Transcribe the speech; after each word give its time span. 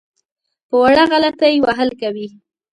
په 0.67 0.75
وړه 0.81 1.03
غلطۍ 1.11 1.55
وهل 1.65 1.89
کوي. 2.01 2.27